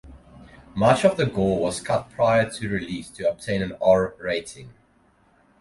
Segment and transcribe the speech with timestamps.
[0.73, 4.73] Much of the gore was cut prior to release to obtain an R rating.